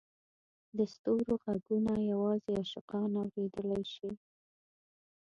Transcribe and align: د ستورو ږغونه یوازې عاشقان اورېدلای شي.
د 0.77 0.79
ستورو 0.93 1.31
ږغونه 1.61 1.93
یوازې 2.11 2.51
عاشقان 2.59 3.11
اورېدلای 3.21 3.83
شي. 3.93 4.09